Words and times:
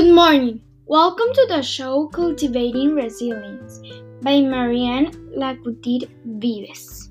Good 0.00 0.14
morning. 0.14 0.62
Welcome 0.86 1.26
to 1.34 1.46
the 1.46 1.60
show 1.60 2.08
Cultivating 2.08 2.94
Resilience 2.94 3.82
by 4.22 4.40
Marianne 4.40 5.12
Lacouture 5.36 6.08
Vives. 6.24 7.10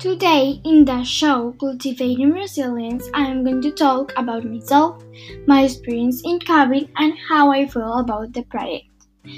Today, 0.00 0.60
in 0.64 0.84
the 0.84 1.04
show 1.04 1.54
Cultivating 1.60 2.32
Resilience, 2.32 3.08
I 3.14 3.26
am 3.26 3.44
going 3.44 3.62
to 3.62 3.70
talk 3.70 4.12
about 4.16 4.44
myself, 4.44 5.00
my 5.46 5.62
experience 5.62 6.22
in 6.24 6.40
COVID, 6.40 6.88
and 6.96 7.14
how 7.28 7.52
I 7.52 7.68
feel 7.68 8.00
about 8.00 8.32
the 8.32 8.42
project. 8.42 8.88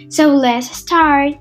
So 0.08 0.34
let's 0.34 0.74
start. 0.74 1.34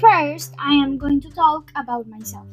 First, 0.00 0.54
I 0.58 0.74
am 0.74 0.96
going 0.96 1.20
to 1.22 1.30
talk 1.30 1.72
about 1.74 2.06
myself. 2.06 2.46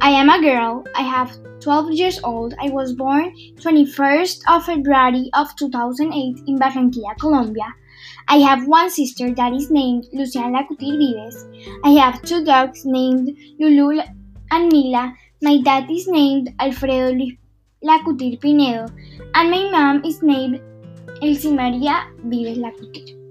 I 0.00 0.10
am 0.10 0.28
a 0.28 0.40
girl. 0.40 0.84
I 0.94 1.02
have 1.02 1.36
12 1.60 1.92
years 1.92 2.20
old. 2.22 2.54
I 2.60 2.70
was 2.70 2.92
born 2.92 3.32
21st 3.56 4.42
of 4.48 4.64
February 4.64 5.30
of 5.34 5.56
2008 5.56 6.42
in 6.46 6.58
Barranquilla, 6.58 7.16
Colombia. 7.18 7.74
I 8.28 8.36
have 8.38 8.68
one 8.68 8.88
sister 8.90 9.34
that 9.34 9.52
is 9.52 9.70
named 9.70 10.06
Luciana 10.12 10.58
Lacouture 10.58 10.96
Vives. 10.98 11.44
I 11.82 11.90
have 11.90 12.22
two 12.22 12.44
dogs 12.44 12.84
named 12.84 13.36
Lulu 13.58 14.02
and 14.52 14.70
Mila. 14.70 15.12
My 15.42 15.60
dad 15.60 15.90
is 15.90 16.06
named 16.06 16.54
Alfredo 16.60 17.18
Lacouture 17.82 18.40
Pinedo, 18.40 18.86
and 19.34 19.50
my 19.50 19.70
mom 19.70 20.04
is 20.04 20.22
named 20.22 20.60
Elsie 21.20 21.52
Maria 21.52 22.06
Vives 22.22 22.58
Lacouture. 22.58 23.23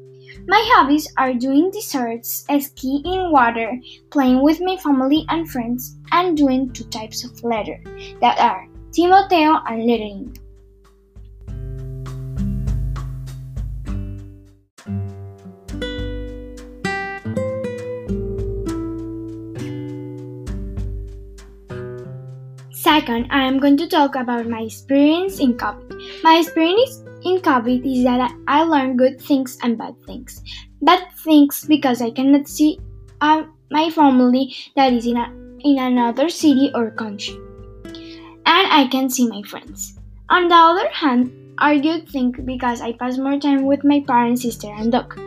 My 0.45 0.61
hobbies 0.75 1.07
are 1.17 1.33
doing 1.33 1.71
desserts, 1.71 2.45
skiing 2.59 3.05
in 3.05 3.31
water, 3.31 3.79
playing 4.11 4.43
with 4.43 4.59
my 4.59 4.75
family 4.77 5.25
and 5.29 5.49
friends, 5.49 5.97
and 6.11 6.35
doing 6.35 6.71
two 6.73 6.83
types 6.85 7.23
of 7.23 7.43
letter 7.43 7.79
that 8.19 8.37
are 8.39 8.67
Timoteo 8.91 9.61
and 9.67 9.85
lettering. 9.87 10.35
Second, 22.71 23.27
I 23.31 23.47
am 23.47 23.59
going 23.59 23.77
to 23.77 23.87
talk 23.87 24.15
about 24.15 24.47
my 24.47 24.61
experience 24.61 25.39
in 25.39 25.55
COVID. 25.55 26.21
My 26.21 26.39
experience 26.39 27.02
in 27.25 27.39
COVID 27.39 27.85
is 27.85 28.03
that 28.03 28.31
I 28.47 28.63
learn 28.63 28.97
good 28.97 29.19
things 29.19 29.57
and 29.63 29.77
bad 29.77 29.95
things. 30.05 30.41
Bad 30.81 31.07
things 31.23 31.65
because 31.65 32.01
I 32.01 32.11
cannot 32.11 32.47
see 32.47 32.79
uh, 33.21 33.43
my 33.71 33.89
family 33.89 34.55
that 34.75 34.93
is 34.93 35.05
in, 35.05 35.17
a, 35.17 35.31
in 35.59 35.79
another 35.79 36.29
city 36.29 36.71
or 36.75 36.91
country. 36.91 37.35
And 38.45 38.67
I 38.71 38.87
can 38.91 39.09
see 39.09 39.27
my 39.27 39.41
friends. 39.43 39.99
On 40.29 40.47
the 40.47 40.55
other 40.55 40.89
hand, 40.89 41.31
are 41.59 41.77
good 41.77 42.09
things 42.09 42.37
because 42.43 42.81
I 42.81 42.93
pass 42.93 43.17
more 43.17 43.39
time 43.39 43.65
with 43.65 43.83
my 43.83 44.03
parents, 44.05 44.41
sister, 44.41 44.67
and 44.67 44.91
dog. 44.91 45.19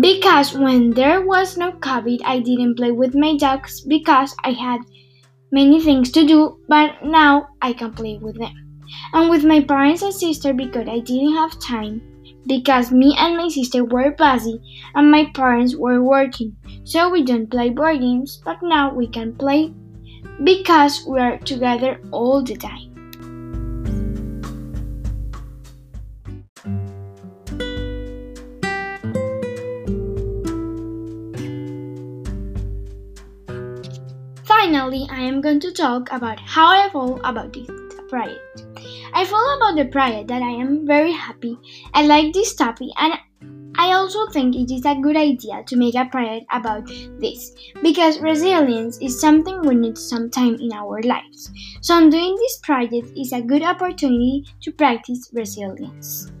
Because 0.00 0.52
when 0.52 0.90
there 0.90 1.24
was 1.24 1.56
no 1.56 1.72
COVID, 1.72 2.20
I 2.24 2.40
didn't 2.40 2.76
play 2.76 2.90
with 2.90 3.14
my 3.14 3.36
dogs 3.36 3.80
because 3.80 4.34
I 4.44 4.50
had 4.50 4.80
many 5.50 5.80
things 5.80 6.10
to 6.12 6.26
do, 6.26 6.58
but 6.68 7.02
now 7.02 7.48
I 7.62 7.72
can 7.72 7.92
play 7.92 8.18
with 8.18 8.38
them 8.38 8.67
and 9.12 9.30
with 9.30 9.44
my 9.44 9.60
parents 9.60 10.02
and 10.02 10.14
sister 10.14 10.52
because 10.52 10.88
I 10.88 11.00
didn't 11.00 11.34
have 11.34 11.58
time 11.60 12.02
because 12.46 12.90
me 12.90 13.14
and 13.18 13.36
my 13.36 13.48
sister 13.48 13.84
were 13.84 14.10
busy 14.12 14.60
and 14.94 15.10
my 15.10 15.30
parents 15.34 15.76
were 15.76 16.02
working. 16.02 16.56
So 16.84 17.10
we 17.10 17.22
don't 17.22 17.50
play 17.50 17.70
board 17.70 18.00
games, 18.00 18.40
but 18.44 18.62
now 18.62 18.92
we 18.92 19.06
can 19.06 19.34
play 19.34 19.72
because 20.42 21.04
we 21.06 21.20
are 21.20 21.38
together 21.38 22.00
all 22.10 22.42
the 22.42 22.56
time. 22.56 22.88
Finally, 34.44 35.06
I 35.10 35.20
am 35.20 35.40
going 35.40 35.60
to 35.60 35.72
talk 35.72 36.10
about 36.12 36.40
how 36.40 36.66
I 36.66 36.88
feel 36.90 37.20
about 37.24 37.52
this 37.52 37.77
project. 38.08 38.66
I 39.12 39.24
feel 39.24 39.56
about 39.56 39.76
the 39.76 39.86
project 39.90 40.28
that 40.28 40.42
I 40.42 40.50
am 40.50 40.86
very 40.86 41.12
happy. 41.12 41.58
I 41.94 42.06
like 42.06 42.32
this 42.32 42.54
topic 42.54 42.88
and 42.98 43.14
I 43.80 43.92
also 43.92 44.26
think 44.28 44.56
it 44.56 44.74
is 44.74 44.84
a 44.84 45.00
good 45.00 45.16
idea 45.16 45.62
to 45.64 45.76
make 45.76 45.94
a 45.94 46.06
project 46.06 46.46
about 46.50 46.88
this 47.20 47.52
because 47.80 48.20
resilience 48.20 48.98
is 48.98 49.20
something 49.20 49.60
we 49.60 49.76
need 49.76 49.96
sometime 49.96 50.56
in 50.56 50.72
our 50.72 51.00
lives. 51.02 51.52
So, 51.80 52.10
doing 52.10 52.34
this 52.34 52.58
project 52.58 53.12
is 53.16 53.32
a 53.32 53.40
good 53.40 53.62
opportunity 53.62 54.44
to 54.62 54.72
practice 54.72 55.30
resilience. 55.32 56.32